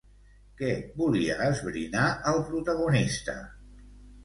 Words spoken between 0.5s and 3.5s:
Què volia esbrinar el protagonista?